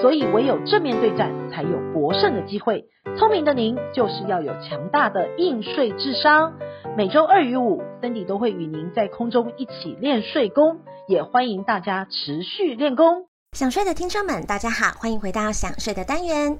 [0.00, 2.84] 所以唯有正面对战才有博胜的机会。
[3.16, 6.52] 聪明的您就是要有强大的应税智商。
[6.96, 13.26] 每周二与五，Cindy 都会与您在空中一起练税功，也欢迎大家持续练功。
[13.52, 16.58] 想睡的听众们，大家好，欢迎回到想睡的单元。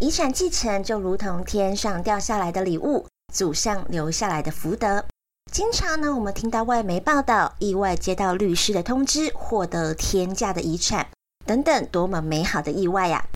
[0.00, 5.04] 遗产继承就如同天上掉下来的礼物，祖上留下来的福德。
[5.52, 11.06] 经常呢，我们听到外媒报道，意外接到律师的通知，获得天价的遗产
[11.46, 13.26] 等等，多么美好的意外呀！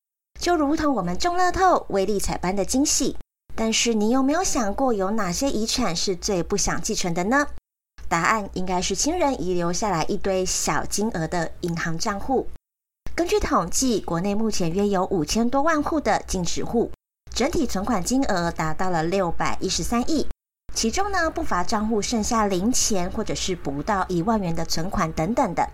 [0.40, 3.16] 就如同我们中乐透、威力彩般的惊喜，
[3.54, 7.46] 但是你有没有想过，有哪些遗产是最不想继承的呢？
[8.09, 12.48] 答案应该是亲人遗留下来一堆小金额的银行账户。
[13.15, 16.90] 根据统计，国内目前约有五千多万户的净值户，
[17.34, 20.26] 整体存款金额达到了六百一十三亿，
[20.72, 25.68] 其中呢，不乏账户剩下零钱或者是不到一万元的存款等等的。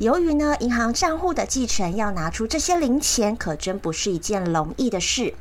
[0.00, 5.34] 由于呢，银行账户的继承要拿出这些零钱，可真不是一件容易的事。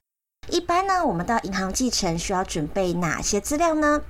[0.48, 4.02] 一般呢，我们到银行继承需要准备哪些资料呢？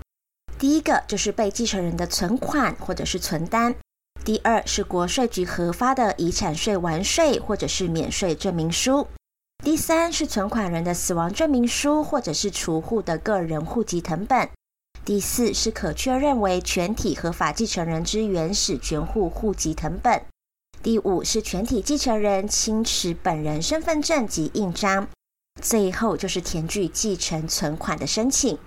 [0.60, 3.72] 第一个就是被继承人的存款或者是存单；
[4.26, 9.08] 第二是国税局核发的遗产税完税或者是免税证明书；
[9.64, 14.50] 第三是存款人的死亡证明书或者是储户的个人户籍成本；
[15.06, 20.22] 第四是可确认为全体合法继承人之原始全户户籍成本。
[20.84, 25.08] 第五是全体继承人亲持本人身份证及印章，
[25.62, 28.58] 最后就是填具继承存款的申请。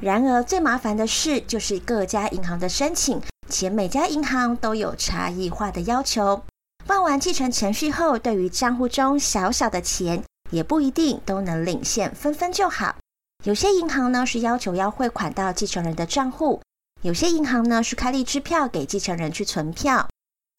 [0.00, 6.42] 然而最麻烦的事就是各家银行的申请，且每家银行都有差异化的要求。
[6.86, 12.96] 办完继承程序后，对于账户中小小的钱，也不一定都能领现分分就好。
[13.44, 16.62] 有些银行呢是要求要汇款到继承人的账户，
[17.02, 20.08] 有些银行呢是开立支票给继承人去存票。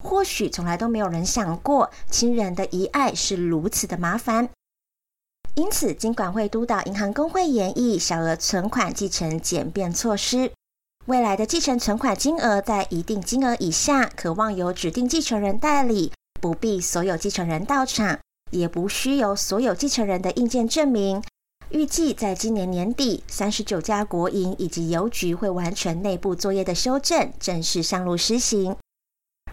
[0.02, 4.48] 或许从来都没有人想过，亲人的遗爱是如此的麻烦。
[5.54, 10.50] 因此，金管会督导银行公会研议小额存款继承简便措施。
[11.06, 18.18] 未来的继承存款金额在一定金额以下，可望由指定继承人代理，不必所有继承人到场，
[18.50, 21.22] 也不需由所有继承人的印鉴证明。
[21.70, 28.76] 预计在今年年底，三十九家国营以及邮局会完成内部作业的修正，正式上路施行。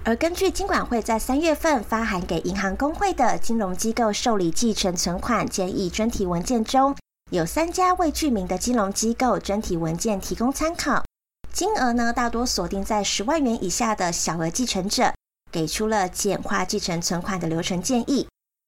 [0.05, 6.95] 而根据金管会在三月份发函给银行工会的金融机构受理继承存款建议专题文件中，
[7.31, 11.03] 有三家未具名的金融机构专题文件提供参考，
[11.53, 15.13] 金额呢大多锁定在十万元以下的小额继承者，
[15.51, 18.27] 给出了简化继承存款的流程建议。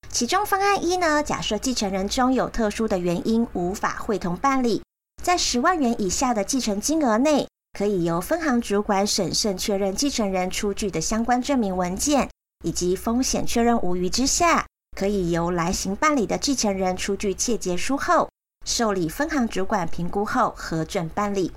[0.09, 4.83] 其中方案一呢，假设继承人中有特殊的原因无法会同办理，
[5.23, 7.47] 在十万元以下的继承金额内。
[7.77, 12.29] 可以由分行主管审慎确认继承人出具的相关证明文件，
[12.63, 14.65] 以及风险确认无虞之下，
[14.97, 18.29] 可以由来行办理的继承人出具切结书后，
[18.65, 21.53] 受理分行主管评估后核准办理。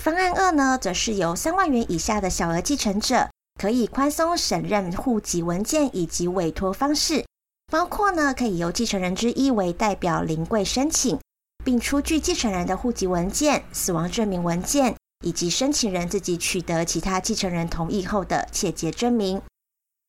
[0.00, 3.28] 方案二呢，则是由三万元以下的小额继承者，
[3.60, 7.24] 可以宽松审认户籍文件以及委托方式，
[7.72, 11.18] 包括呢，可以由继承人之一为代表临柜申请，
[11.64, 14.94] 并出具继承人的户籍文件、死亡证明文件。
[15.26, 19.42] 以及申请人自己取得其他继承人同意后的切结证明。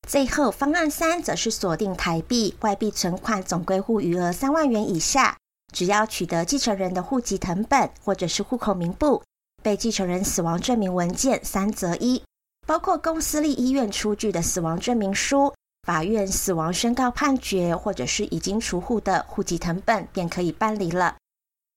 [0.08, 5.36] 最后方案三则是锁定台币、外币存款总归户余额三万元以下，
[5.74, 9.20] 只要取得继承人的户籍成本或者是户口名簿、
[9.60, 12.22] 被继承人死亡证明文件三择一，
[12.64, 15.52] 包括公私立医院出具的死亡证明书、
[15.82, 21.16] 法院死亡宣告判决或者是已经除户的户籍成本，便可以办理了。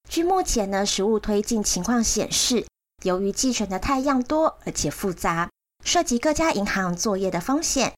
[0.08, 2.66] 据目前呢实务推进情况显示，
[3.04, 5.50] 由于继承的太样多而且复杂，
[5.84, 7.94] 涉及各家银行作业的风险，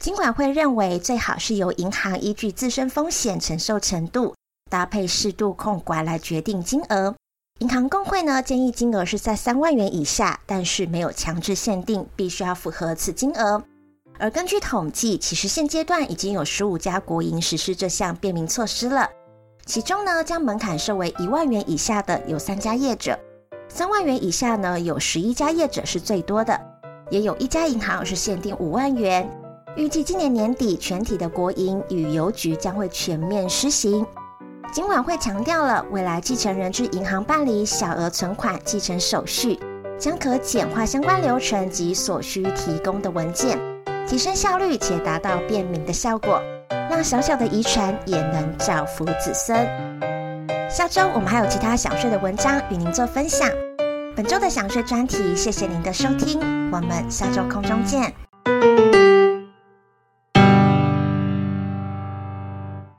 [0.00, 4.34] 金管会认为最好是由银行依据自身风险承受程度，
[4.70, 7.14] 搭配适度控管来决定金额。
[7.60, 13.62] 银行公会呢建议金额是在三万元以下，但是没有强制限定，必须要符合此金额。
[14.18, 19.10] 而根据统计，其实现阶段已经有十五家国营实施这项便民措施了，
[19.66, 23.18] 其中呢将门槛设为一万元以下的有三家业者。
[23.76, 26.58] 三万元以下呢，有十一家业者是最多的，
[27.10, 29.28] 也有一家银行是限定五万元。
[29.76, 34.06] 预计今年年底，全体的国营与邮局将会全面施行。
[34.72, 39.60] 金管会强调了，未来继承人至银行办理小额存款继承手续，
[39.98, 43.58] 将可简化相关流程及所需提供的文件，
[44.08, 46.40] 提升效率且达到便民的效果，
[46.88, 49.68] 让小小的遗传也能造福子孙。
[50.76, 53.48] 下周我们还有其他想睡的文章与您做分享。
[54.14, 56.38] 本周的想睡专题，谢谢您的收听，
[56.70, 58.12] 我们下周空中见。